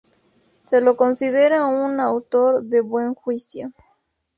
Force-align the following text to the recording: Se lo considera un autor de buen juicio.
Se 0.63 0.81
lo 0.81 0.97
considera 0.97 1.67
un 1.67 1.99
autor 1.99 2.63
de 2.63 2.81
buen 2.81 3.13
juicio. 3.13 3.71